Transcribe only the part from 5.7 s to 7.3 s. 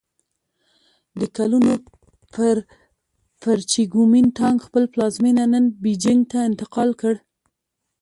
بیجینګ ته انتقال کړ.